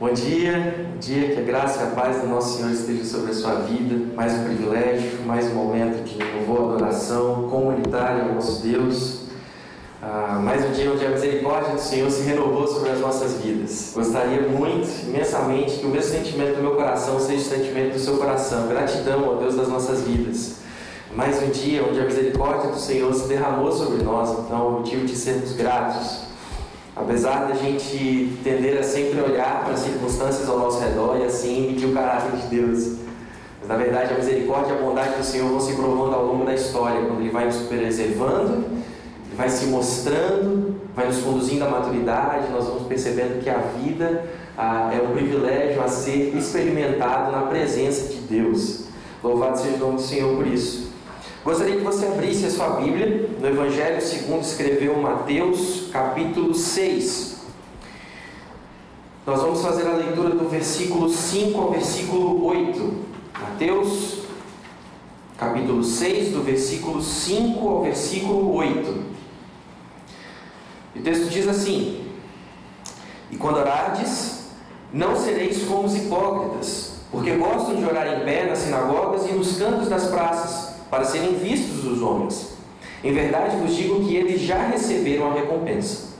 [0.00, 3.34] Bom dia, dia, que a graça e a paz do nosso Senhor esteja sobre a
[3.34, 4.12] sua vida.
[4.16, 9.20] Mais um privilégio, mais um momento de louvor, adoração comunitária ao nosso Deus.
[10.02, 13.92] Ah, mais um dia onde a misericórdia do Senhor se renovou sobre as nossas vidas.
[13.94, 18.16] Gostaria muito, imensamente, que o mesmo sentimento do meu coração seja o sentimento do seu
[18.16, 18.66] coração.
[18.66, 20.56] Gratidão ao Deus das nossas vidas.
[21.14, 25.06] Mais um dia onde a misericórdia do Senhor se derramou sobre nós, então, o motivo
[25.06, 26.23] de sermos gratos.
[26.96, 31.68] Apesar da gente tender a sempre olhar para as circunstâncias ao nosso redor e assim
[31.68, 32.98] medir o caráter de Deus.
[33.60, 36.44] Mas na verdade a misericórdia e a bondade do Senhor vão se provando ao longo
[36.44, 38.64] da história, quando Ele vai nos preservando,
[39.26, 44.24] Ele vai se mostrando, vai nos conduzindo à maturidade, nós vamos percebendo que a vida
[44.56, 48.84] ah, é um privilégio a ser experimentado na presença de Deus.
[49.22, 50.92] Louvado seja o nome do Senhor por isso.
[51.44, 57.36] Gostaria que você abrisse a sua Bíblia no Evangelho segundo escreveu Mateus, capítulo 6.
[59.24, 63.04] Nós vamos fazer a leitura do versículo 5 ao versículo 8.
[63.40, 64.22] Mateus,
[65.38, 69.04] capítulo 6, do versículo 5 ao versículo 8.
[70.96, 72.10] E o texto diz assim:
[73.30, 74.48] E quando orardes,
[74.92, 79.58] não sereis como os hipócritas, porque gostam de orar em pé nas sinagogas e nos
[79.58, 82.53] cantos das praças para serem vistos dos homens.
[83.04, 86.14] Em verdade vos digo que eles já receberam a recompensa.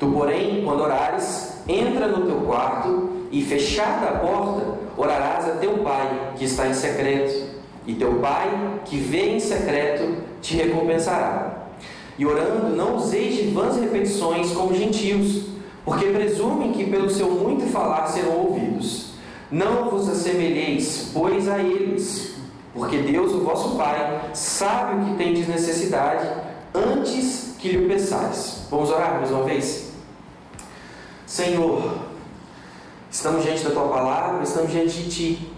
[0.00, 5.78] Tu, porém, quando orares, entra no teu quarto e, fechada a porta, orarás a teu
[5.78, 7.54] pai que está em secreto,
[7.86, 11.68] e teu pai que vê em secreto te recompensará.
[12.18, 15.44] E orando, não useis de vãs repetições como gentios,
[15.84, 19.12] porque presumem que pelo seu muito falar serão ouvidos.
[19.52, 22.33] Não vos assemelheis, pois, a eles
[22.74, 26.28] porque Deus, o vosso Pai, sabe o que tendes necessidade
[26.74, 28.66] antes que lhe peçais.
[28.68, 29.92] Vamos orar mais uma vez?
[31.24, 31.98] Senhor,
[33.08, 35.52] estamos diante da tua palavra, estamos diante de ti.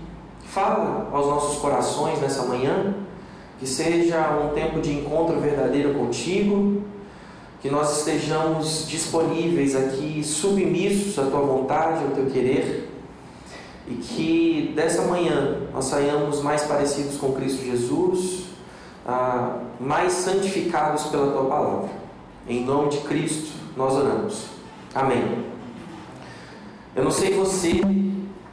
[0.44, 2.94] Fala aos nossos corações nessa manhã,
[3.58, 6.82] que seja um tempo de encontro verdadeiro contigo,
[7.62, 12.95] que nós estejamos disponíveis aqui, submissos à tua vontade, ao teu querer
[13.88, 18.46] e que dessa manhã nós saiamos mais parecidos com Cristo Jesus,
[19.06, 21.88] ah, mais santificados pela tua palavra.
[22.48, 24.46] Em nome de Cristo nós oramos.
[24.94, 25.44] Amém.
[26.94, 27.80] Eu não sei você,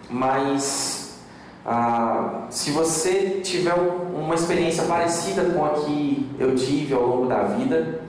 [0.10, 1.20] mas
[1.66, 7.44] ah, se você tiver uma experiência parecida com a que eu tive ao longo da
[7.44, 8.02] vida,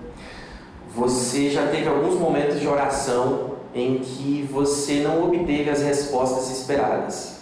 [0.94, 7.34] você já teve alguns momentos de oração em que você não obteve as respostas esperadas.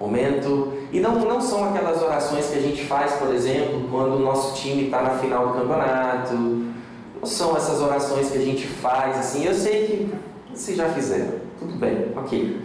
[0.00, 0.72] Momento.
[0.90, 4.56] E não, não são aquelas orações que a gente faz, por exemplo, quando o nosso
[4.60, 6.34] time está na final do campeonato.
[6.34, 9.44] Não são essas orações que a gente faz assim.
[9.44, 10.12] Eu sei que
[10.52, 12.60] vocês já fizeram, tudo bem, ok.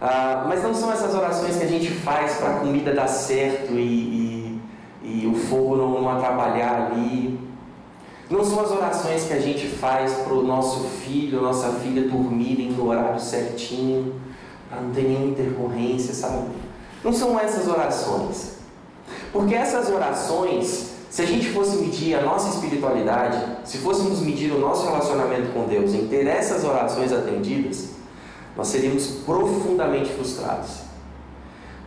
[0.00, 3.72] Ah, mas não são essas orações que a gente faz para a comida dar certo
[3.72, 4.60] e,
[5.02, 7.33] e, e o fogo não, não atrapalhar ali.
[8.30, 12.72] Não são as orações que a gente faz para o nosso filho, nossa filha dormirem
[12.72, 14.14] no horário certinho,
[14.70, 16.48] não ter nenhuma intercorrência, sabe?
[17.02, 18.54] Não são essas orações.
[19.30, 24.58] Porque essas orações, se a gente fosse medir a nossa espiritualidade, se fôssemos medir o
[24.58, 27.90] nosso relacionamento com Deus em ter essas orações atendidas,
[28.56, 30.84] nós seríamos profundamente frustrados.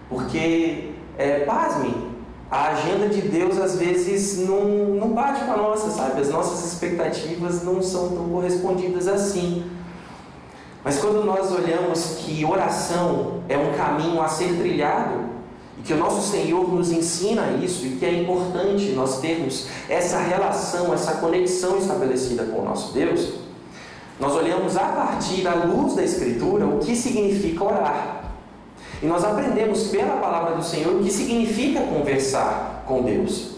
[0.09, 2.06] Porque, é, pasmem,
[2.49, 4.63] a agenda de Deus às vezes não,
[4.95, 6.21] não bate com a nossa, sabe?
[6.21, 9.65] As nossas expectativas não são tão correspondidas assim.
[10.83, 15.25] Mas quando nós olhamos que oração é um caminho a ser trilhado,
[15.77, 20.19] e que o nosso Senhor nos ensina isso, e que é importante nós termos essa
[20.19, 23.33] relação, essa conexão estabelecida com o nosso Deus,
[24.17, 28.16] nós olhamos a partir da luz da Escritura o que significa orar.
[29.01, 33.57] E nós aprendemos pela palavra do Senhor o que significa conversar com Deus.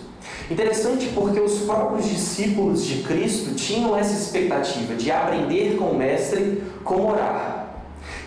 [0.51, 6.63] Interessante porque os próprios discípulos de Cristo tinham essa expectativa de aprender com o Mestre
[6.83, 7.67] como orar.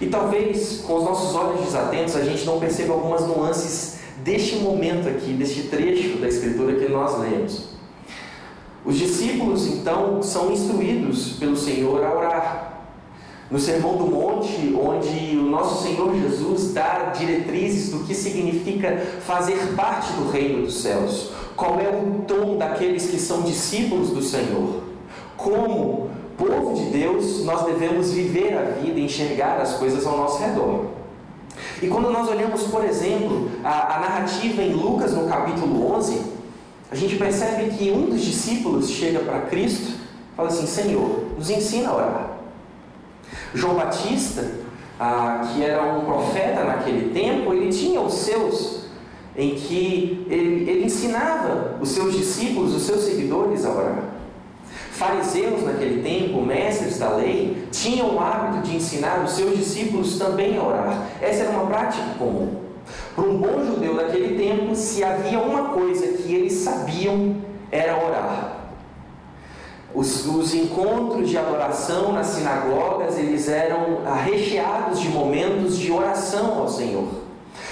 [0.00, 5.08] E talvez com os nossos olhos desatentos a gente não perceba algumas nuances deste momento
[5.08, 7.72] aqui, deste trecho da Escritura que nós lemos.
[8.84, 12.71] Os discípulos então são instruídos pelo Senhor a orar.
[13.50, 19.74] No Sermão do Monte, onde o nosso Senhor Jesus dá diretrizes do que significa fazer
[19.76, 24.82] parte do reino dos céus, qual é o tom daqueles que são discípulos do Senhor,
[25.36, 30.86] como povo de Deus nós devemos viver a vida enxergar as coisas ao nosso redor.
[31.80, 36.22] E quando nós olhamos, por exemplo, a, a narrativa em Lucas no capítulo 11,
[36.90, 41.50] a gente percebe que um dos discípulos chega para Cristo e fala assim: Senhor, nos
[41.50, 42.31] ensina a orar.
[43.54, 44.50] João Batista,
[44.98, 48.84] ah, que era um profeta naquele tempo, ele tinha os seus,
[49.36, 54.04] em que ele, ele ensinava os seus discípulos, os seus seguidores a orar.
[54.92, 60.56] Fariseus naquele tempo, mestres da lei, tinham o hábito de ensinar os seus discípulos também
[60.56, 61.06] a orar.
[61.20, 62.62] Essa era uma prática comum.
[63.14, 67.36] Para um bom judeu daquele tempo, se havia uma coisa que eles sabiam,
[67.70, 68.61] era orar.
[69.94, 76.68] Os, os, encontros de adoração nas sinagogas, eles eram recheados de momentos de oração ao
[76.68, 77.08] Senhor.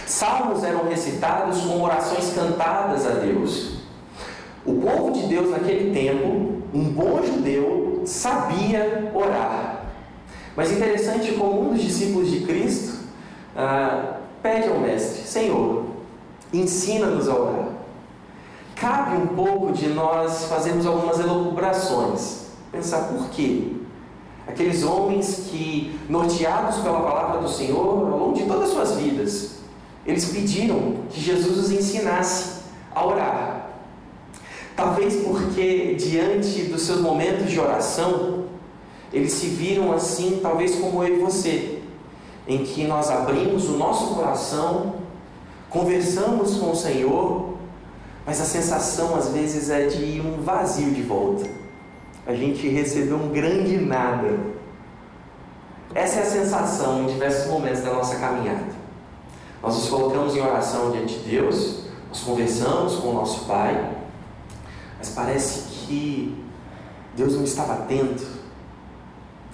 [0.07, 3.81] Salmos eram recitados com orações cantadas a Deus.
[4.67, 9.87] O povo de Deus naquele tempo, um bom judeu, sabia orar.
[10.55, 12.99] Mas interessante como um dos discípulos de Cristo
[13.57, 15.85] ah, pede ao Mestre, Senhor,
[16.53, 17.80] ensina-nos a orar
[18.81, 23.75] cabe um pouco de nós fazermos algumas elucubrações, pensar por quê.
[24.49, 29.57] Aqueles homens que, norteados pela palavra do Senhor, ao longo de todas as suas vidas,
[30.07, 32.63] eles pediram que Jesus os ensinasse
[32.95, 33.71] a orar.
[34.75, 38.47] Talvez porque, diante dos seus momentos de oração,
[39.13, 41.83] eles se viram assim, talvez como eu e você,
[42.49, 44.95] em que nós abrimos o nosso coração,
[45.69, 47.50] conversamos com o Senhor
[48.31, 51.51] mas a sensação às vezes é de um vazio de volta.
[52.25, 54.39] A gente recebeu um grande nada.
[55.93, 58.73] Essa é a sensação em diversos momentos da nossa caminhada.
[59.61, 63.97] Nós nos colocamos em oração diante de Deus, nós conversamos com o nosso Pai,
[64.97, 66.41] mas parece que
[67.17, 68.29] Deus não estava atento.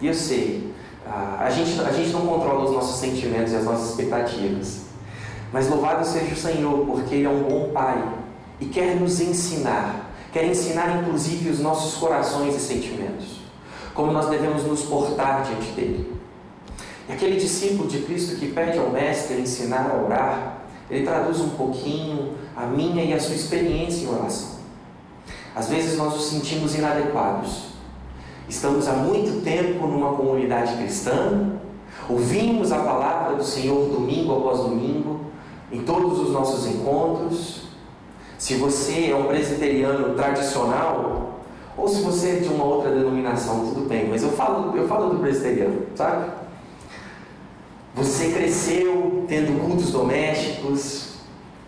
[0.03, 0.75] E eu sei,
[1.07, 4.83] a gente, a gente não controla os nossos sentimentos e as nossas expectativas,
[5.51, 8.16] mas louvado seja o Senhor, porque Ele é um bom Pai
[8.61, 13.41] e quer nos ensinar, quer ensinar inclusive os nossos corações e sentimentos,
[13.95, 16.17] como nós devemos nos portar diante dele.
[17.09, 20.59] E aquele discípulo de Cristo que pede ao Mestre ensinar a orar,
[20.91, 24.57] ele traduz um pouquinho a minha e a sua experiência em oração.
[25.55, 27.67] Às vezes nós nos sentimos inadequados.
[28.49, 31.53] Estamos há muito tempo numa comunidade cristã,
[32.09, 35.21] ouvimos a palavra do Senhor domingo após domingo,
[35.73, 37.66] em todos os nossos encontros,
[38.39, 41.41] se você é um presbiteriano tradicional,
[41.77, 45.11] ou se você é de uma outra denominação, tudo bem, mas eu falo, eu falo
[45.11, 46.31] do presbiteriano, sabe?
[47.95, 51.17] Você cresceu tendo cultos domésticos,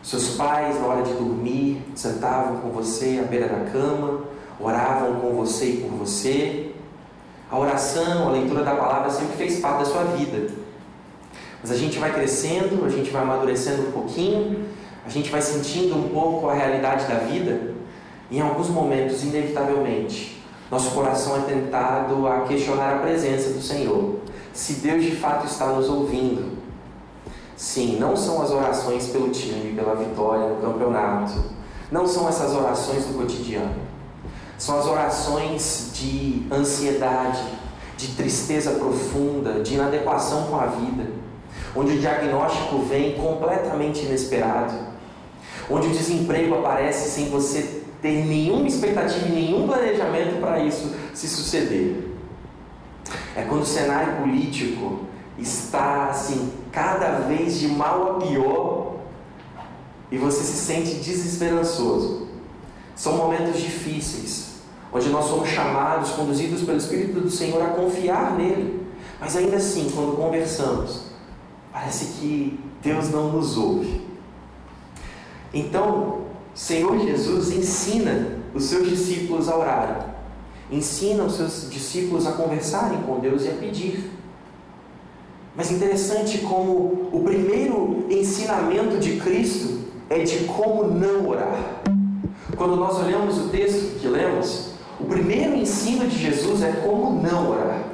[0.03, 4.23] seus pais, na hora de dormir, sentavam com você à beira da cama,
[4.61, 6.73] oravam com você e por você.
[7.51, 10.51] A oração, a leitura da palavra sempre fez parte da sua vida.
[11.61, 14.67] Mas a gente vai crescendo, a gente vai amadurecendo um pouquinho,
[15.09, 17.75] a gente vai sentindo um pouco a realidade da vida,
[18.31, 20.39] em alguns momentos, inevitavelmente,
[20.71, 24.17] nosso coração é tentado a questionar a presença do Senhor.
[24.53, 26.59] Se Deus de fato está nos ouvindo.
[27.57, 31.43] Sim, não são as orações pelo time, pela vitória no campeonato.
[31.91, 33.77] Não são essas orações do cotidiano.
[34.59, 37.43] São as orações de ansiedade,
[37.97, 41.11] de tristeza profunda, de inadequação com a vida,
[41.75, 44.88] onde o diagnóstico vem completamente inesperado
[45.71, 51.29] onde o desemprego aparece sem você ter nenhuma expectativa e nenhum planejamento para isso se
[51.29, 52.09] suceder.
[53.35, 55.01] É quando o cenário político
[55.39, 58.97] está assim, cada vez de mal a pior
[60.11, 62.29] e você se sente desesperançoso.
[62.95, 64.57] São momentos difíceis,
[64.93, 68.87] onde nós somos chamados, conduzidos pelo Espírito do Senhor a confiar nele.
[69.21, 71.03] Mas ainda assim, quando conversamos,
[71.73, 74.08] parece que Deus não nos ouve.
[75.53, 76.23] Então,
[76.55, 79.97] Senhor Jesus ensina os seus discípulos a orarem,
[80.71, 84.11] ensina os seus discípulos a conversarem com Deus e a pedir.
[85.57, 91.83] Mas interessante como o primeiro ensinamento de Cristo é de como não orar.
[92.57, 97.51] Quando nós olhamos o texto que lemos, o primeiro ensino de Jesus é como não
[97.51, 97.88] orar.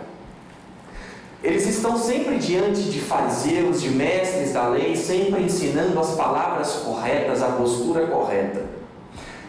[1.45, 7.43] Eles estão sempre diante de fariseus, de mestres da lei, sempre ensinando as palavras corretas,
[7.43, 8.65] a postura correta.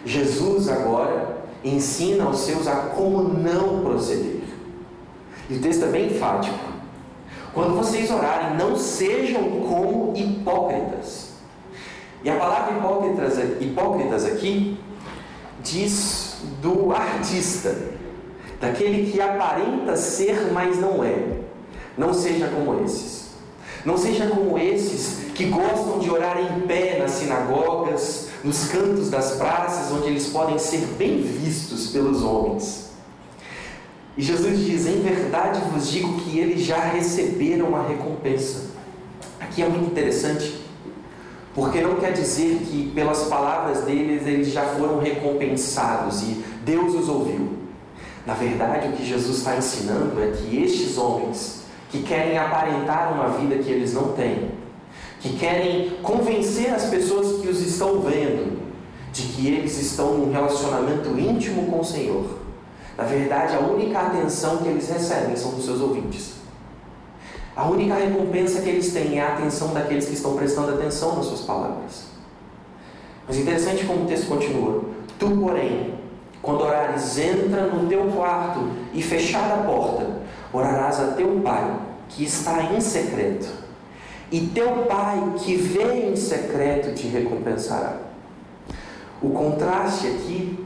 [0.03, 4.41] Jesus agora ensina aos seus a como não proceder.
[5.49, 6.59] E o texto é bem enfático.
[7.53, 11.35] Quando vocês orarem, não sejam como hipócritas.
[12.25, 14.77] E a palavra hipócritas, hipócritas aqui
[15.63, 17.73] diz do artista,
[18.59, 21.44] daquele que aparenta ser, mas não é.
[21.97, 23.25] Não seja como esses.
[23.85, 29.33] Não seja como esses que gostam de orar em pé nas sinagogas, nos cantos das
[29.33, 32.89] praças, onde eles podem ser bem vistos pelos homens.
[34.17, 38.71] E Jesus diz: Em verdade vos digo que eles já receberam a recompensa.
[39.39, 40.61] Aqui é muito interessante,
[41.53, 47.09] porque não quer dizer que pelas palavras deles eles já foram recompensados e Deus os
[47.09, 47.49] ouviu.
[48.25, 53.29] Na verdade, o que Jesus está ensinando é que estes homens que querem aparentar uma
[53.37, 54.51] vida que eles não têm,
[55.19, 58.65] que querem convencer as pessoas que os estão vendo
[59.11, 62.25] de que eles estão num relacionamento íntimo com o Senhor.
[62.97, 66.35] Na verdade, a única atenção que eles recebem são dos seus ouvintes.
[67.55, 71.25] A única recompensa que eles têm é a atenção daqueles que estão prestando atenção nas
[71.25, 72.07] suas palavras.
[73.25, 74.83] Mas interessante como o texto continua:
[75.17, 75.93] Tu, porém,
[76.41, 78.59] quando orares, entra no teu quarto
[78.93, 80.05] e fechada a porta,
[80.55, 83.47] orarás a teu pai, que está em secreto,
[84.31, 87.97] e teu pai, que vê em secreto, te recompensará.
[89.21, 90.65] O contraste aqui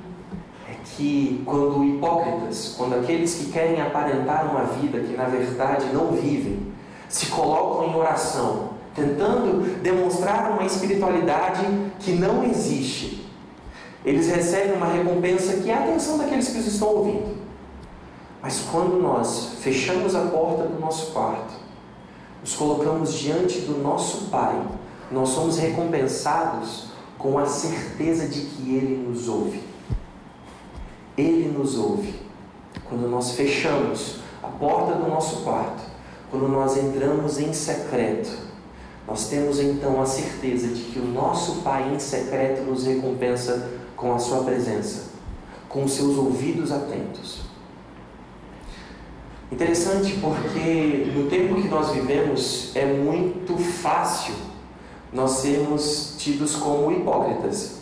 [0.70, 6.12] é que quando hipócritas, quando aqueles que querem aparentar uma vida que na verdade não
[6.12, 6.68] vivem,
[7.08, 11.66] se colocam em oração, tentando demonstrar uma espiritualidade
[12.00, 13.28] que não existe,
[14.06, 17.39] eles recebem uma recompensa que é a atenção daqueles que os estão ouvindo.
[18.42, 21.54] Mas quando nós fechamos a porta do nosso quarto,
[22.42, 24.62] nos colocamos diante do nosso Pai,
[25.12, 29.62] nós somos recompensados com a certeza de que Ele nos ouve.
[31.18, 32.16] Ele nos ouve.
[32.86, 35.84] Quando nós fechamos a porta do nosso quarto,
[36.32, 38.48] quando nós entramos em secreto,
[39.06, 44.14] nós temos então a certeza de que o nosso Pai em secreto nos recompensa com
[44.14, 45.10] a Sua presença,
[45.68, 47.49] com os seus ouvidos atentos.
[49.52, 54.36] Interessante porque no tempo que nós vivemos é muito fácil
[55.12, 57.80] nós sermos tidos como hipócritas.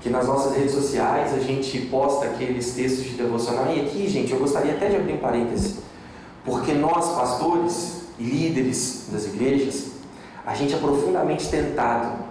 [0.00, 3.74] Que nas nossas redes sociais a gente posta aqueles textos de devocional.
[3.74, 5.80] E aqui, gente, eu gostaria até de abrir um parêntese.
[6.44, 9.88] Porque nós, pastores e líderes das igrejas,
[10.46, 12.24] a gente é profundamente tentado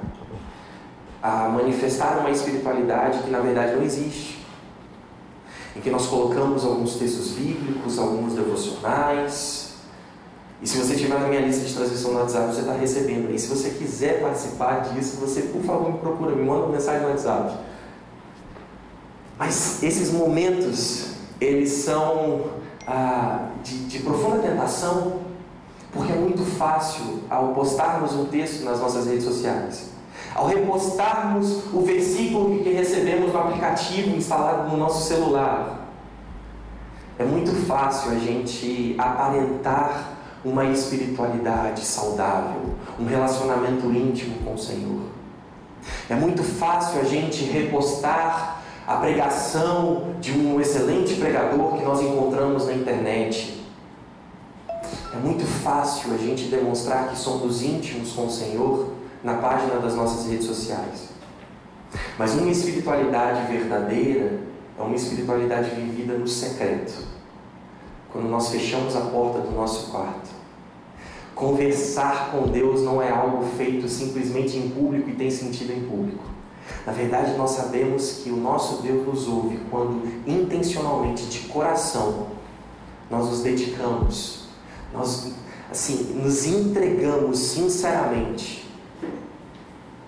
[1.21, 4.44] a manifestar uma espiritualidade que na verdade não existe.
[5.75, 9.65] Em que nós colocamos alguns textos bíblicos, alguns devocionais,
[10.61, 13.33] e se você estiver na minha lista de transmissão no WhatsApp, você está recebendo.
[13.33, 17.01] E se você quiser participar disso, você, por favor, me procura, me manda uma mensagem
[17.01, 17.57] no WhatsApp.
[19.37, 21.07] Mas esses momentos,
[21.41, 22.45] eles são
[22.87, 25.19] ah, de, de profunda tentação,
[25.91, 29.89] porque é muito fácil, ao postarmos um texto nas nossas redes sociais,
[30.35, 35.87] ao repostarmos o versículo que recebemos no aplicativo instalado no nosso celular,
[37.17, 45.03] é muito fácil a gente aparentar uma espiritualidade saudável, um relacionamento íntimo com o Senhor.
[46.09, 52.65] É muito fácil a gente repostar a pregação de um excelente pregador que nós encontramos
[52.65, 53.63] na internet.
[55.13, 58.94] É muito fácil a gente demonstrar que somos íntimos com o Senhor
[59.25, 61.09] na página das nossas redes sociais.
[62.17, 64.39] Mas uma espiritualidade verdadeira
[64.77, 66.93] é uma espiritualidade vivida no secreto.
[68.09, 70.45] Quando nós fechamos a porta do nosso quarto
[71.35, 76.23] Conversar com Deus não é algo feito simplesmente em público e tem sentido em público.
[76.85, 82.27] Na verdade, nós sabemos que o nosso Deus nos ouve quando intencionalmente, de coração,
[83.11, 84.45] nós nos dedicamos,
[84.93, 85.33] nós
[85.69, 88.64] assim, nos entregamos sinceramente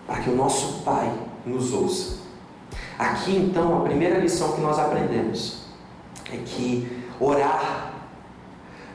[0.08, 1.14] para que o nosso Pai
[1.46, 2.18] nos ouça.
[2.98, 5.68] Aqui então a primeira lição que nós aprendemos
[6.34, 7.94] é que orar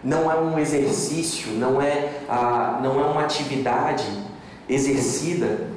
[0.03, 4.07] não é um exercício, não é, ah, não é uma atividade
[4.69, 5.69] exercida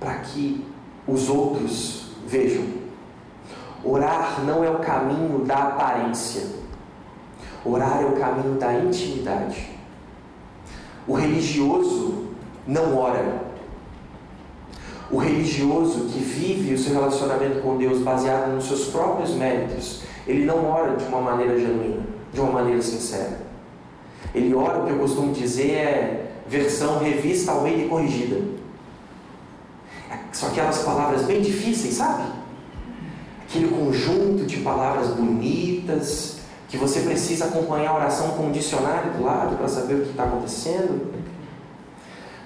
[0.00, 0.66] para que
[1.06, 2.64] os outros vejam.
[3.84, 6.46] Orar não é o caminho da aparência,
[7.64, 9.70] orar é o caminho da intimidade.
[11.06, 12.28] O religioso
[12.66, 13.51] não ora.
[15.12, 20.44] O religioso que vive o seu relacionamento com Deus baseado nos seus próprios méritos, ele
[20.44, 23.40] não ora de uma maneira genuína de uma maneira sincera.
[24.34, 28.40] Ele ora, o que eu costumo dizer é versão revista, ao meio e corrigida.
[30.32, 32.24] São aquelas palavras bem difíceis, sabe?
[33.46, 36.38] Aquele conjunto de palavras bonitas,
[36.68, 40.10] que você precisa acompanhar a oração com um dicionário do lado para saber o que
[40.10, 41.12] está acontecendo,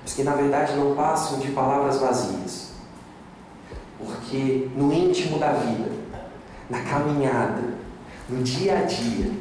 [0.06, 2.70] mas que na verdade não passam de palavras vazias.
[3.98, 5.90] Porque no íntimo da vida,
[6.70, 7.74] na caminhada,
[8.28, 9.32] no dia a dia,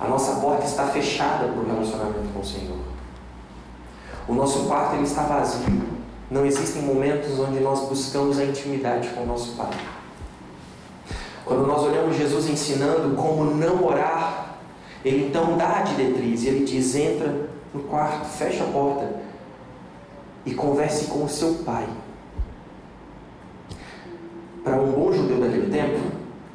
[0.00, 2.78] a nossa porta está fechada para o relacionamento com o Senhor.
[4.26, 5.84] O nosso quarto ele está vazio.
[6.28, 9.70] Não existem momentos onde nós buscamos a intimidade com o nosso Pai.
[11.44, 14.56] Quando nós olhamos Jesus ensinando como não orar,
[15.04, 19.23] ele então dá a diretriz ele diz: entra no quarto, fecha a porta
[20.44, 21.86] e converse com o seu pai.
[24.62, 26.00] Para um bom judeu daquele tempo,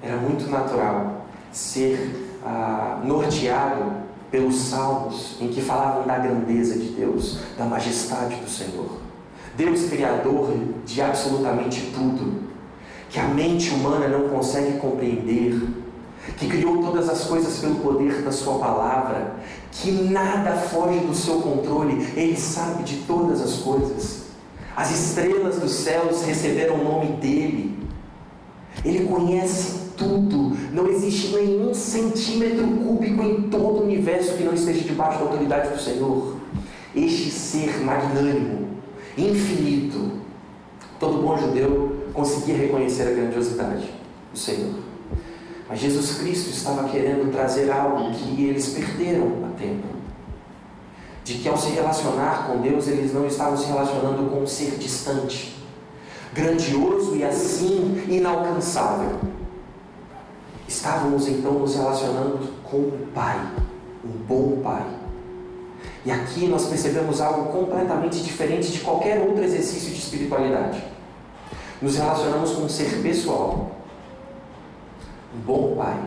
[0.01, 3.91] era muito natural ser ah, norteado
[4.31, 9.00] pelos salmos em que falavam da grandeza de Deus, da majestade do Senhor.
[9.58, 10.53] Deus, Criador
[10.86, 12.43] de absolutamente tudo,
[13.10, 15.60] que a mente humana não consegue compreender,
[16.38, 19.36] que criou todas as coisas pelo poder da Sua palavra,
[19.72, 24.30] que nada foge do seu controle, Ele sabe de todas as coisas.
[24.76, 27.78] As estrelas dos céus receberam o nome dEle,
[28.86, 34.82] Ele conhece tudo, não existe nenhum centímetro cúbico em todo o universo que não esteja
[34.82, 36.38] debaixo da autoridade do Senhor.
[36.96, 38.70] Este ser magnânimo,
[39.18, 40.12] infinito,
[41.00, 43.90] todo bom judeu conseguia reconhecer a grandiosidade
[44.32, 44.88] do Senhor.
[45.70, 49.88] Mas Jesus Cristo estava querendo trazer algo que eles perderam a tempo.
[51.24, 54.72] De que ao se relacionar com Deus, eles não estavam se relacionando com um ser
[54.80, 55.56] distante,
[56.34, 59.20] grandioso e assim inalcançável.
[60.68, 63.40] Estávamos então nos relacionando com o Pai,
[64.04, 64.86] um bom Pai.
[66.04, 70.84] E aqui nós percebemos algo completamente diferente de qualquer outro exercício de espiritualidade.
[71.80, 73.79] Nos relacionamos com um ser pessoal.
[75.36, 76.00] Um bom pai.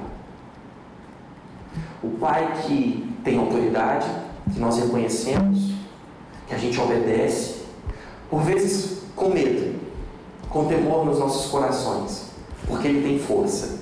[2.02, 4.06] O pai que tem autoridade,
[4.52, 5.72] que nós reconhecemos,
[6.46, 7.62] que a gente obedece,
[8.28, 9.80] por vezes com medo,
[10.48, 12.30] com temor nos nossos corações,
[12.66, 13.78] porque ele tem força,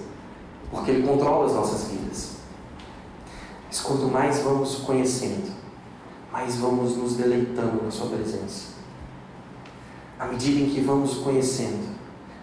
[0.71, 2.37] porque ele controla as nossas vidas.
[3.67, 5.51] Mas quanto mais vamos conhecendo,
[6.33, 8.81] mais vamos nos deleitando na Sua presença
[10.21, 11.89] à medida em que vamos conhecendo,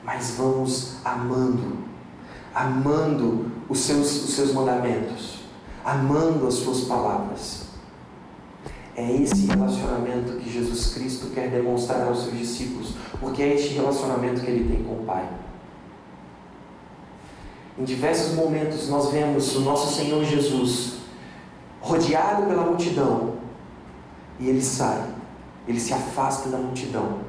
[0.04, 1.77] mas vamos amando,
[2.54, 5.39] amando os seus, os seus mandamentos,
[5.84, 7.68] amando as suas palavras.
[8.96, 14.42] É esse relacionamento que Jesus Cristo quer demonstrar aos seus discípulos, porque é este relacionamento
[14.42, 15.29] que ele tem com o Pai.
[17.77, 20.94] Em diversos momentos nós vemos o nosso Senhor Jesus
[21.79, 23.36] rodeado pela multidão
[24.40, 25.03] e ele sai,
[25.68, 27.20] ele se afasta da multidão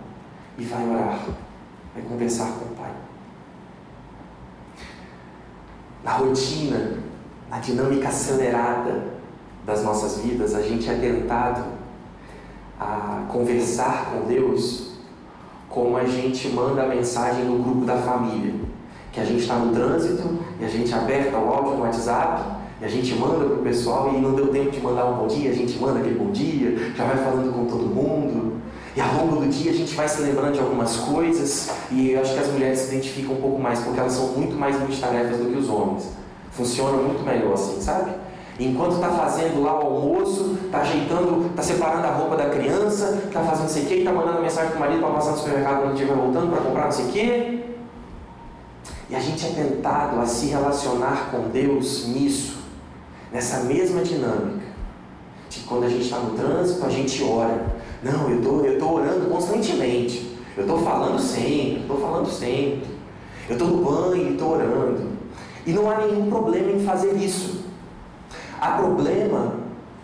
[0.57, 1.21] e vai orar,
[1.95, 2.93] vai conversar com o Pai.
[6.09, 6.95] Na rotina,
[7.51, 9.09] na dinâmica acelerada
[9.67, 11.65] das nossas vidas, a gente é tentado
[12.81, 14.93] a conversar com Deus
[15.69, 18.55] como a gente manda a mensagem no grupo da família.
[19.13, 22.87] Que a gente está no trânsito e a gente aperta o áudio no WhatsApp e
[22.87, 25.51] a gente manda para o pessoal e não deu tempo de mandar um bom dia,
[25.51, 28.48] a gente manda aquele bom dia, já vai falando com todo mundo.
[28.99, 32.21] E ao longo do dia a gente vai se lembrando de algumas coisas e eu
[32.21, 35.39] acho que as mulheres se identificam um pouco mais porque elas são muito mais multitarefas
[35.39, 36.09] do que os homens.
[36.51, 38.11] Funciona muito melhor assim, sabe?
[38.59, 43.41] Enquanto está fazendo lá o almoço, está ajeitando, está separando a roupa da criança, está
[43.41, 45.83] fazendo não sei o quê, está mandando mensagem para o marido para passar no supermercado
[45.83, 47.65] quando estiver voltando para comprar não sei o quê.
[49.11, 52.59] E a gente é tentado a se relacionar com Deus nisso,
[53.33, 54.67] nessa mesma dinâmica.
[55.49, 57.78] De quando a gente está no trânsito, a gente ora.
[58.03, 60.37] Não, eu tô, estou tô orando constantemente.
[60.57, 62.87] Eu estou falando sempre, estou falando sempre.
[63.49, 65.09] Eu estou no banho e estou orando.
[65.67, 67.65] E não há nenhum problema em fazer isso.
[68.61, 69.55] Há problema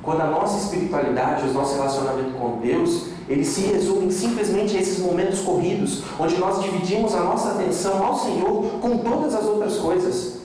[0.03, 4.99] quando a nossa espiritualidade, o nosso relacionamento com Deus, ele se resume simplesmente a esses
[4.99, 10.43] momentos corridos, onde nós dividimos a nossa atenção ao Senhor com todas as outras coisas.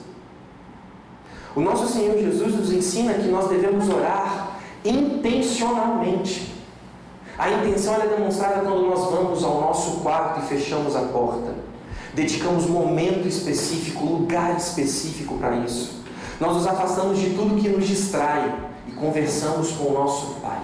[1.54, 6.49] O nosso Senhor Jesus nos ensina que nós devemos orar intencionalmente.
[7.40, 11.54] A intenção é demonstrada quando nós vamos ao nosso quarto e fechamos a porta.
[12.12, 16.02] Dedicamos momento específico, lugar específico para isso.
[16.38, 18.54] Nós nos afastamos de tudo que nos distrai
[18.86, 20.60] e conversamos com o nosso Pai.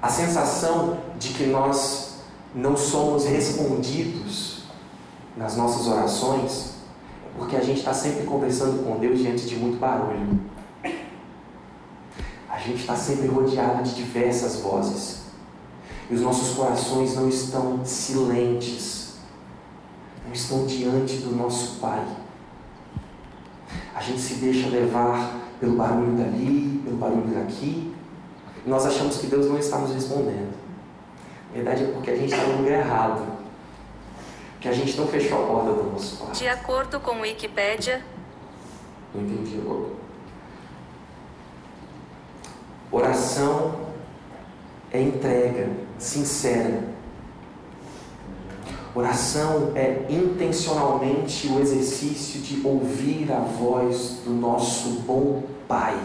[0.00, 2.22] A sensação de que nós
[2.54, 4.62] não somos respondidos
[5.36, 6.76] nas nossas orações
[7.26, 10.40] é porque a gente está sempre conversando com Deus diante de muito barulho
[12.62, 15.22] gente está sempre rodeado de diversas vozes.
[16.10, 19.14] E os nossos corações não estão silentes,
[20.24, 22.04] não estão diante do nosso Pai.
[23.94, 27.94] A gente se deixa levar pelo barulho dali, pelo barulho daqui,
[28.64, 30.52] e nós achamos que Deus não está nos respondendo.
[31.50, 33.26] A verdade é porque a gente está no lugar errado,
[34.60, 36.38] que a gente não fechou a porta do nosso quarto.
[36.38, 38.04] De acordo com Wikipédia.
[39.14, 40.01] Não entendi agora.
[42.92, 43.74] Oração
[44.92, 46.84] é entrega sincera.
[48.94, 55.98] Oração é intencionalmente o exercício de ouvir a voz do nosso bom Pai.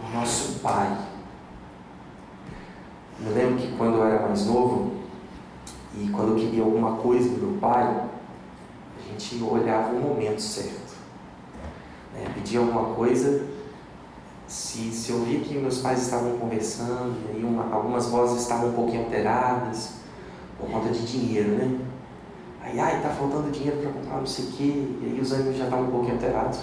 [0.00, 0.96] O nosso Pai.
[3.20, 4.92] Eu lembro que quando eu era mais novo,
[5.96, 10.94] e quando eu queria alguma coisa do meu pai, a gente olhava o momento certo.
[12.12, 12.30] Né?
[12.34, 13.44] Pedia alguma coisa,
[14.46, 18.70] se, se eu via que meus pais estavam conversando, e aí uma, algumas vozes estavam
[18.70, 19.94] um pouquinho alteradas,
[20.58, 21.78] por conta de dinheiro, né?
[22.62, 25.56] Aí, ai, tá faltando dinheiro para comprar não sei o quê, e aí os ânimos
[25.56, 26.60] já estavam um pouquinho alterados.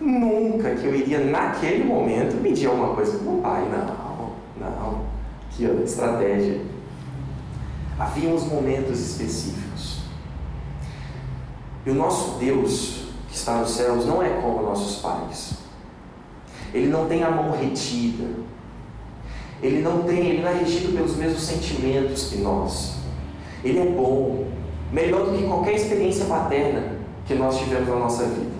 [0.00, 3.62] Nunca que eu iria, naquele momento, pedir alguma coisa para meu pai.
[3.70, 5.00] Não, não.
[5.50, 6.60] Que estratégia.
[7.98, 10.00] Havia uns momentos específicos.
[11.86, 15.53] E o nosso Deus, que está nos céus, não é como nossos pais.
[16.74, 18.24] Ele não tem a mão retida.
[19.62, 22.96] Ele não tem, ele não é regido pelos mesmos sentimentos que nós.
[23.62, 24.48] Ele é bom,
[24.92, 28.52] melhor do que qualquer experiência paterna que nós tivemos na nossa vida.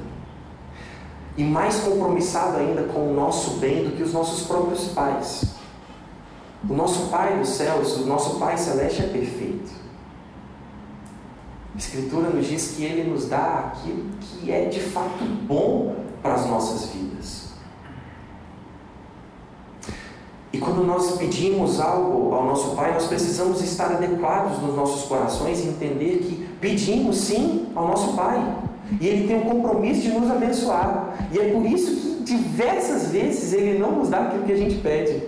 [1.36, 5.44] E mais compromissado ainda com o nosso bem do que os nossos próprios pais.
[6.68, 9.70] O nosso Pai dos céus, o nosso Pai celeste é perfeito.
[11.74, 16.34] A Escritura nos diz que Ele nos dá aquilo que é de fato bom para
[16.34, 17.43] as nossas vidas.
[20.54, 25.58] E quando nós pedimos algo ao nosso Pai, nós precisamos estar adequados nos nossos corações
[25.58, 28.54] e entender que pedimos sim ao nosso Pai.
[29.00, 31.28] E Ele tem um compromisso de nos abençoar.
[31.32, 34.76] E é por isso que diversas vezes Ele não nos dá aquilo que a gente
[34.76, 35.24] pede.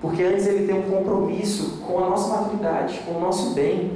[0.00, 3.90] Porque antes Ele tem um compromisso com a nossa maturidade, com o nosso bem.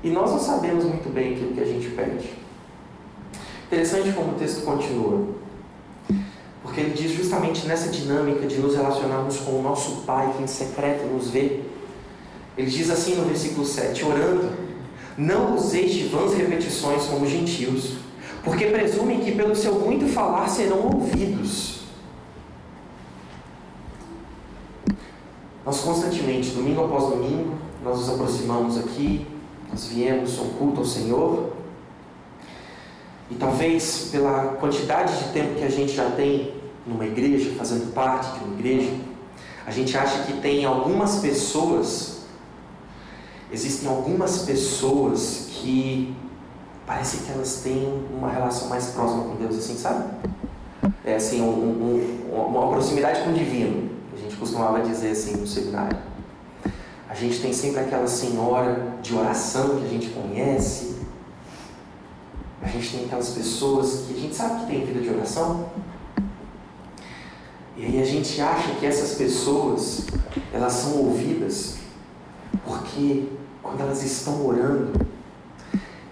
[0.00, 2.30] E nós não sabemos muito bem aquilo que a gente pede.
[3.66, 5.42] Interessante como o texto continua.
[6.74, 10.46] Porque ele diz justamente nessa dinâmica de nos relacionarmos com o nosso Pai que em
[10.48, 11.60] secreto nos vê.
[12.58, 14.50] Ele diz assim no versículo 7: Orando,
[15.16, 17.92] não useis de vãs repetições como gentios,
[18.42, 21.84] porque presumem que pelo seu muito falar serão ouvidos.
[25.64, 29.24] Nós constantemente, domingo após domingo, nós nos aproximamos aqui,
[29.70, 31.52] nós viemos ao culto ao Senhor,
[33.30, 38.38] e talvez pela quantidade de tempo que a gente já tem numa igreja, fazendo parte
[38.38, 38.90] de uma igreja,
[39.66, 42.24] a gente acha que tem algumas pessoas,
[43.50, 46.14] existem algumas pessoas que
[46.86, 50.04] parece que elas têm uma relação mais próxima com Deus, assim, sabe?
[51.04, 55.46] É assim, um, um, uma proximidade com o divino, a gente costumava dizer assim no
[55.46, 55.96] seminário.
[57.08, 60.96] A gente tem sempre aquela senhora de oração que a gente conhece,
[62.60, 65.68] a gente tem aquelas pessoas que a gente sabe que tem vida de oração.
[67.76, 70.06] E aí a gente acha que essas pessoas,
[70.52, 71.84] elas são ouvidas
[72.64, 73.28] porque
[73.62, 74.92] quando elas estão orando,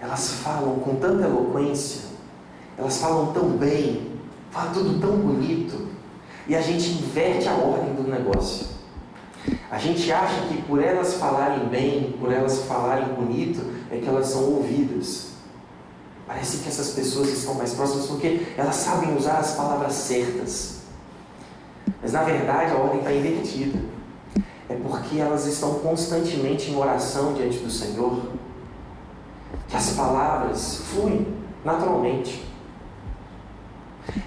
[0.01, 2.01] elas falam com tanta eloquência,
[2.77, 4.11] elas falam tão bem,
[4.51, 5.87] falam tudo tão bonito,
[6.47, 8.67] e a gente inverte a ordem do negócio.
[9.69, 14.27] A gente acha que por elas falarem bem, por elas falarem bonito, é que elas
[14.27, 15.33] são ouvidas.
[16.27, 20.72] Parece que essas pessoas estão mais próximas porque elas sabem usar as palavras certas.
[22.01, 23.79] Mas na verdade a ordem está invertida.
[24.69, 28.21] É porque elas estão constantemente em oração diante do Senhor
[29.67, 31.27] que as palavras fluem
[31.63, 32.43] naturalmente.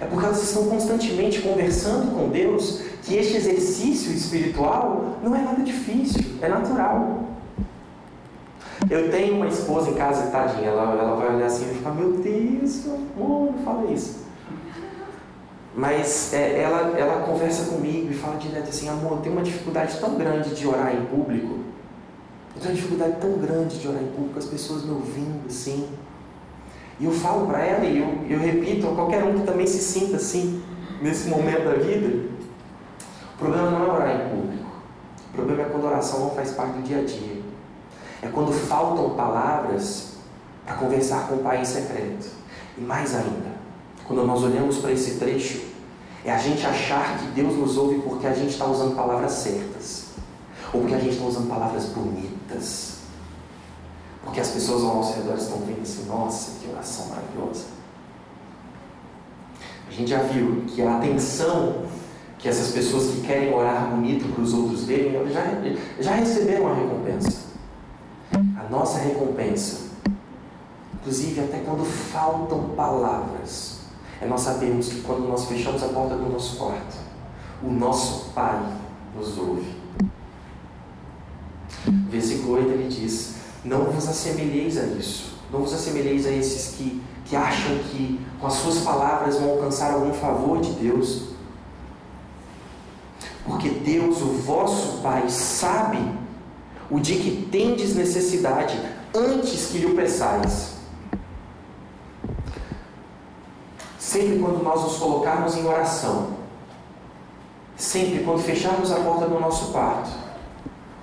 [0.01, 5.63] É porque elas estão constantemente conversando com Deus que este exercício espiritual não é nada
[5.63, 7.23] difícil, é natural.
[8.89, 12.13] Eu tenho uma esposa em casa, tadinha, ela, ela vai olhar assim e ficar, meu
[12.13, 14.26] Deus, amor, não fala isso.
[15.77, 19.99] Mas é, ela, ela conversa comigo e fala direto assim, amor, eu tenho uma dificuldade
[19.99, 21.59] tão grande de orar em público.
[22.55, 25.87] Eu tenho uma dificuldade tão grande de orar em público, as pessoas me ouvindo assim.
[26.99, 29.77] E eu falo para ela e eu, eu repito a qualquer um que também se
[29.77, 30.63] sinta assim,
[30.99, 32.27] nesse momento da vida.
[33.35, 34.65] O problema não é orar em público.
[35.29, 37.39] O problema é quando a oração não faz parte do dia a dia.
[38.23, 40.13] É quando faltam palavras
[40.65, 42.31] para conversar com o Pai em secreto.
[42.75, 43.57] E mais ainda,
[44.07, 45.66] quando nós olhamos para esse trecho,
[46.29, 50.07] é a gente achar que Deus nos ouve porque a gente está usando palavras certas,
[50.73, 52.97] ou porque a gente está usando palavras bonitas,
[54.23, 57.65] porque as pessoas ao nosso redor estão vendo assim: nossa, que oração maravilhosa.
[59.87, 61.85] A gente já viu que a atenção
[62.37, 65.43] que essas pessoas que querem orar bonito para os outros verem, já,
[65.99, 67.47] já receberam a recompensa.
[68.33, 69.87] A nossa recompensa,
[70.93, 73.76] inclusive até quando faltam palavras,
[74.21, 76.97] é nós sabermos que quando nós fechamos a porta do nosso quarto,
[77.61, 78.59] o nosso Pai
[79.15, 79.75] nos ouve.
[82.09, 85.37] Versículo 8 ele diz: Não vos assemelheis a isso.
[85.51, 89.93] Não vos assemelheis a esses que, que acham que com as suas palavras vão alcançar
[89.93, 91.29] algum favor de Deus.
[93.45, 95.99] Porque Deus, o vosso Pai, sabe
[96.89, 98.77] o de que tendes necessidade
[99.13, 100.76] antes que lhe o peçais.
[104.07, 106.27] Sempre quando nós nos colocarmos em oração,
[107.75, 110.09] sempre quando fecharmos a porta do nosso quarto,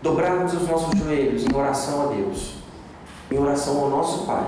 [0.00, 2.54] dobrarmos os nossos joelhos em oração a Deus,
[3.30, 4.46] em oração ao nosso Pai,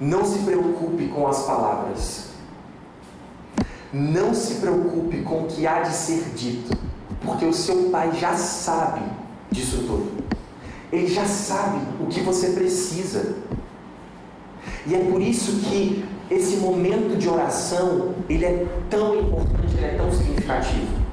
[0.00, 2.30] não se preocupe com as palavras,
[3.92, 6.76] não se preocupe com o que há de ser dito,
[7.24, 9.00] porque o seu Pai já sabe
[9.48, 10.24] disso tudo.
[10.90, 13.36] Ele já sabe o que você precisa.
[14.84, 19.96] E é por isso que esse momento de oração, ele é tão importante, ele é
[19.96, 21.04] tão significativo.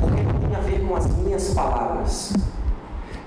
[0.00, 2.32] Porque não tem a ver com as minhas palavras,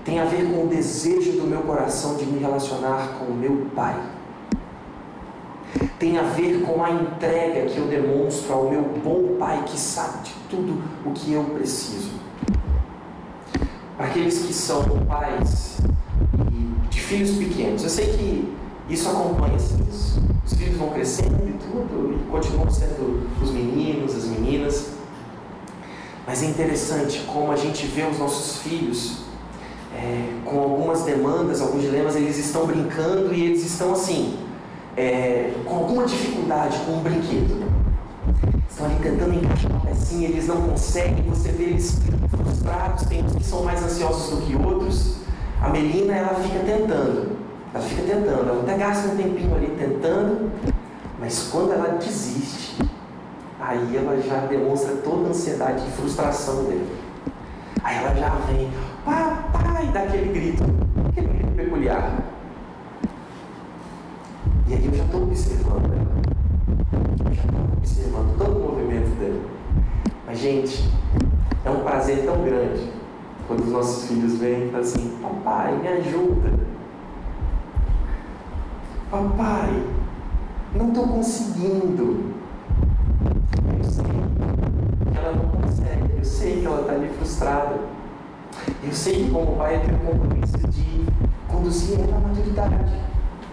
[0.04, 3.68] tem a ver com o desejo do meu coração de me relacionar com o meu
[3.76, 3.96] Pai.
[5.98, 10.24] Tem a ver com a entrega que eu demonstro ao meu bom Pai que sabe
[10.24, 12.12] de tudo o que eu preciso.
[13.96, 15.78] Para aqueles que são pais
[16.90, 18.54] de filhos pequenos, eu sei que
[18.90, 20.31] isso acompanha os filhos.
[20.52, 24.88] Os filhos vão crescendo e tudo, e continuam sendo os meninos, as meninas.
[26.28, 29.22] Mas é interessante como a gente vê os nossos filhos
[29.96, 34.38] é, com algumas demandas, alguns dilemas, eles estão brincando e eles estão assim,
[34.98, 37.72] é, com alguma dificuldade com um brinquedo.
[38.70, 43.36] Estão ali tentando encaixar uma pecinha, eles não conseguem, você vê eles frustrados, tem uns
[43.36, 45.16] que são mais ansiosos do que outros.
[45.62, 47.38] A Melina, ela fica tentando,
[47.74, 50.52] ela fica tentando, ela até gasta um tempinho ali tentando,
[51.20, 52.84] mas quando ela desiste,
[53.60, 56.90] aí ela já demonstra toda a ansiedade e frustração dele.
[57.84, 58.70] Aí ela já vem,
[59.06, 60.64] papai, dá aquele grito,
[61.10, 62.18] aquele grito peculiar.
[64.68, 66.22] E aí eu já estou observando ela.
[67.26, 69.42] Eu já estou observando todo o movimento dela.
[70.28, 70.90] Mas, gente,
[71.64, 72.92] é um prazer tão grande
[73.48, 76.81] quando os nossos filhos vêm e falam assim: Papai, me ajuda.
[79.12, 79.84] Papai,
[80.74, 82.34] não estou conseguindo.
[83.78, 87.76] Eu sei que ela não consegue, eu sei que ela está ali frustrada.
[88.82, 91.06] Eu sei que como pai eu tenho compromisso de
[91.50, 92.94] conduzir ela à maturidade.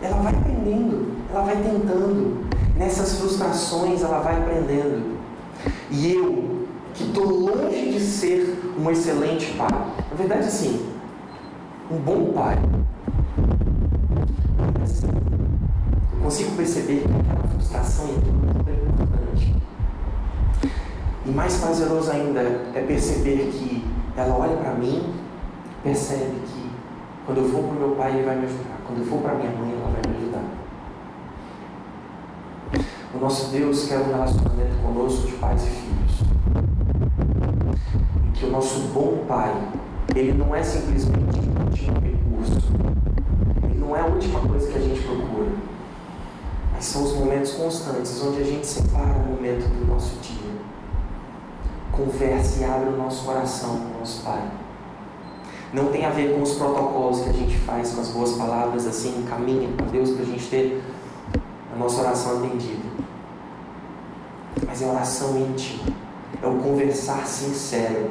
[0.00, 2.46] Ela vai aprendendo, ela vai tentando.
[2.76, 5.18] Nessas frustrações ela vai aprendendo.
[5.90, 9.68] E eu, que estou longe de ser um excelente pai,
[10.08, 10.88] na verdade sim,
[11.90, 12.56] um bom pai,
[16.28, 19.56] consigo perceber que aquela frustração é tudo importante.
[21.24, 22.40] E mais prazeroso ainda
[22.74, 23.82] é perceber que
[24.14, 25.14] ela olha para mim,
[25.82, 26.70] percebe que
[27.24, 28.76] quando eu for para meu pai, ele vai me ajudar.
[28.86, 30.44] Quando eu for para minha mãe, ela vai me ajudar.
[33.14, 36.20] O nosso Deus quer um relacionamento conosco de pais e filhos.
[38.26, 39.54] Em que o nosso bom pai,
[40.14, 42.70] ele não é simplesmente o último recurso.
[43.64, 45.67] Ele não é a última coisa que a gente procura.
[46.80, 50.38] São os momentos constantes onde a gente separa o momento do nosso dia
[51.98, 54.42] conversa e abre o nosso coração com o nosso Pai.
[55.72, 58.86] Não tem a ver com os protocolos que a gente faz, com as boas palavras,
[58.86, 60.82] assim, caminha com Deus para a gente ter
[61.74, 62.88] a nossa oração atendida.
[64.66, 65.92] Mas é oração íntima,
[66.42, 68.10] é o conversar sincero.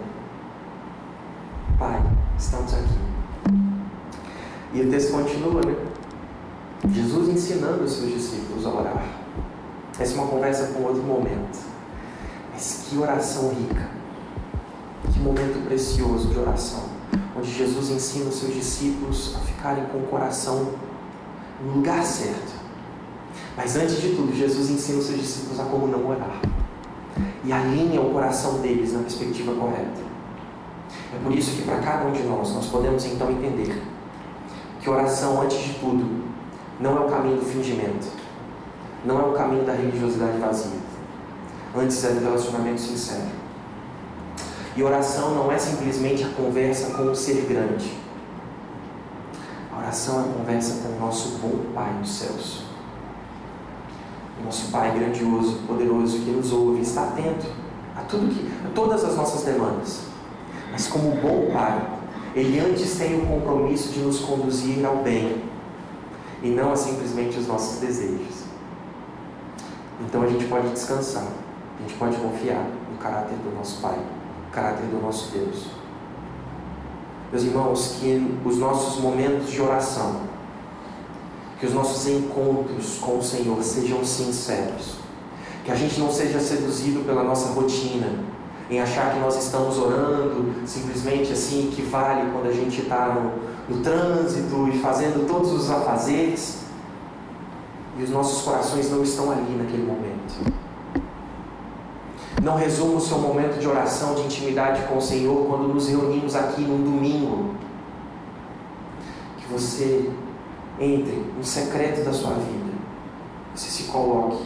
[1.80, 2.02] Pai,
[2.38, 3.08] estamos aqui.
[4.74, 5.87] E o texto continua, né?
[6.92, 9.04] Jesus ensinando os seus discípulos a orar.
[10.00, 11.60] Essa é uma conversa com outro momento.
[12.54, 13.90] Mas que oração rica,
[15.12, 16.84] que momento precioso de oração,
[17.36, 20.74] onde Jesus ensina os seus discípulos a ficarem com o coração
[21.64, 22.56] no lugar certo.
[23.56, 26.42] Mas antes de tudo, Jesus ensina os seus discípulos a como não orar
[27.44, 30.06] e alinha o coração deles na perspectiva correta.
[31.14, 33.82] É por isso que para cada um de nós, nós podemos então entender
[34.82, 36.27] que oração, antes de tudo,
[36.80, 38.08] não é o caminho do fingimento,
[39.06, 40.88] não é o caminho da religiosidade vazia
[41.76, 43.28] Antes é do relacionamento sincero.
[44.76, 47.94] E oração não é simplesmente a conversa com o ser grande.
[49.72, 52.64] A oração é a conversa com o nosso bom Pai dos céus.
[54.40, 57.48] O nosso Pai grandioso, poderoso, que nos ouve, está atento
[57.96, 60.02] a tudo que, a todas as nossas demandas.
[60.72, 61.80] Mas como bom Pai,
[62.36, 65.44] Ele antes tem o compromisso de nos conduzir ao bem
[66.42, 68.44] e não simplesmente os nossos desejos.
[70.02, 71.28] Então a gente pode descansar.
[71.78, 75.68] A gente pode confiar no caráter do nosso Pai, no caráter do nosso Deus.
[77.32, 80.22] Meus irmãos, que os nossos momentos de oração,
[81.60, 84.96] que os nossos encontros com o Senhor sejam sinceros,
[85.66, 88.24] que a gente não seja seduzido pela nossa rotina,
[88.70, 93.32] em achar que nós estamos orando simplesmente assim, que vale quando a gente está no,
[93.70, 96.60] no trânsito e fazendo todos os afazeres,
[97.98, 100.54] e os nossos corações não estão ali naquele momento.
[102.44, 106.36] Não resuma o seu momento de oração, de intimidade com o Senhor quando nos reunimos
[106.36, 107.56] aqui num domingo.
[109.38, 110.12] Que você
[110.80, 112.78] entre no secreto da sua vida.
[113.56, 114.44] Você se coloque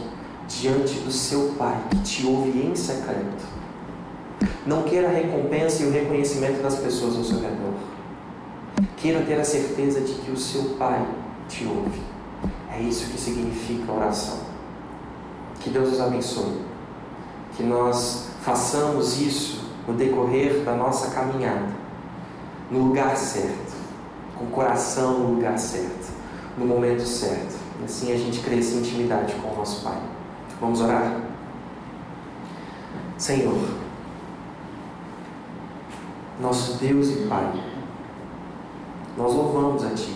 [0.48, 3.44] diante do seu Pai que te ouve em secreto.
[4.66, 7.74] Não queira a recompensa e o reconhecimento das pessoas ao seu redor.
[8.96, 11.06] Queira ter a certeza de que o seu Pai
[11.48, 12.02] te ouve.
[12.70, 14.40] É isso que significa oração.
[15.60, 16.72] Que Deus os abençoe
[17.56, 21.68] que nós façamos isso no decorrer da nossa caminhada,
[22.70, 23.74] no lugar certo,
[24.36, 26.12] com o coração no lugar certo,
[26.56, 27.56] no momento certo.
[27.80, 29.98] E assim a gente cresce em intimidade com o nosso Pai.
[30.60, 31.20] Vamos orar?
[33.18, 33.68] Senhor,
[36.40, 37.52] nosso Deus e Pai,
[39.16, 40.14] nós louvamos a Ti.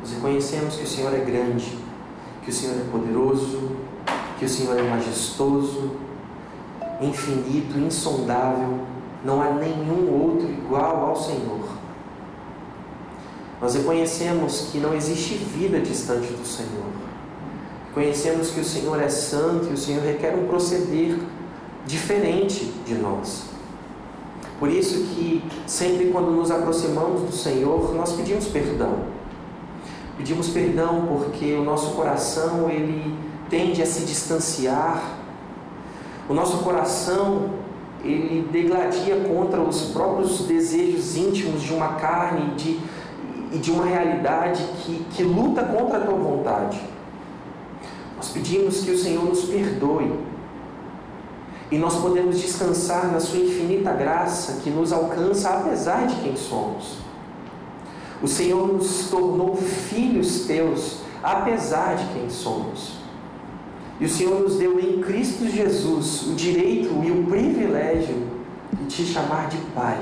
[0.00, 1.78] Nós reconhecemos que o Senhor é grande,
[2.42, 3.70] que o Senhor é poderoso,
[4.38, 5.92] que o Senhor é majestoso,
[7.00, 8.80] infinito, insondável,
[9.24, 11.68] não há nenhum outro igual ao Senhor.
[13.60, 16.84] Nós reconhecemos que não existe vida distante do Senhor.
[17.94, 21.18] Conhecemos que o Senhor é santo e o Senhor requer um proceder
[21.86, 23.53] diferente de nós.
[24.64, 28.94] Por isso que sempre quando nos aproximamos do Senhor, nós pedimos perdão.
[30.16, 33.14] Pedimos perdão porque o nosso coração ele
[33.50, 35.18] tende a se distanciar
[36.30, 37.50] o nosso coração,
[38.02, 42.80] ele degladia contra os próprios desejos íntimos de uma carne e de,
[43.52, 46.80] e de uma realidade que, que luta contra a tua vontade.
[48.16, 50.10] Nós pedimos que o Senhor nos perdoe
[51.74, 56.98] e nós podemos descansar na Sua infinita graça que nos alcança apesar de quem somos.
[58.22, 62.92] O Senhor nos tornou filhos teus apesar de quem somos.
[63.98, 68.22] E o Senhor nos deu em Cristo Jesus o direito e o privilégio
[68.74, 69.98] de te chamar de Pai.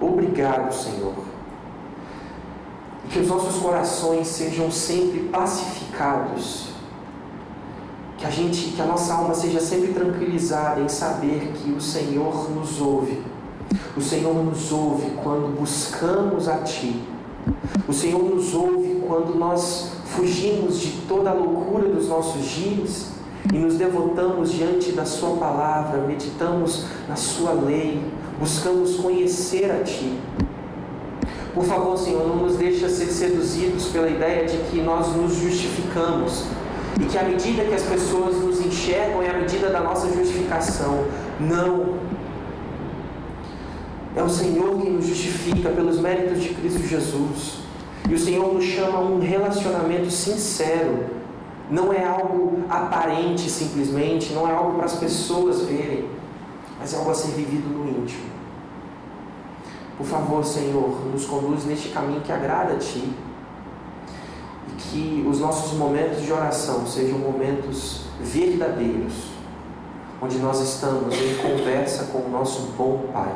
[0.00, 1.14] Obrigado, Senhor.
[3.04, 6.67] E que os nossos corações sejam sempre pacificados.
[8.18, 12.50] Que a gente, que a nossa alma seja sempre tranquilizada em saber que o Senhor
[12.50, 13.22] nos ouve.
[13.96, 17.00] O Senhor nos ouve quando buscamos a Ti.
[17.86, 23.06] O Senhor nos ouve quando nós fugimos de toda a loucura dos nossos dias
[23.52, 28.02] e nos devotamos diante da Sua palavra, meditamos na Sua lei,
[28.38, 30.18] buscamos conhecer a Ti.
[31.54, 36.44] Por favor, Senhor, não nos deixe ser seduzidos pela ideia de que nós nos justificamos
[37.00, 41.04] e que a medida que as pessoas nos enxergam é a medida da nossa justificação.
[41.38, 41.98] Não.
[44.16, 47.60] É o Senhor que nos justifica pelos méritos de Cristo Jesus.
[48.08, 51.06] E o Senhor nos chama a um relacionamento sincero.
[51.70, 56.06] Não é algo aparente simplesmente, não é algo para as pessoas verem,
[56.80, 58.24] mas é algo a ser vivido no íntimo.
[59.98, 63.12] Por favor, Senhor, nos conduz neste caminho que agrada a Ti.
[64.78, 69.14] Que os nossos momentos de oração sejam momentos verdadeiros,
[70.22, 73.34] onde nós estamos em conversa com o nosso bom Pai.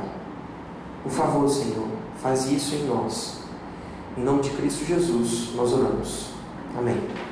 [1.02, 1.88] Por favor, Senhor,
[2.22, 3.42] faz isso em nós
[4.16, 6.26] em nome de Cristo Jesus, nós oramos.
[6.76, 7.31] Amém.